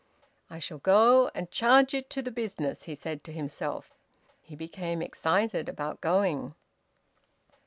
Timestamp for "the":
2.23-2.31